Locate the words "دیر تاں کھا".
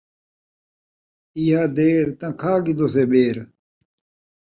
1.75-2.53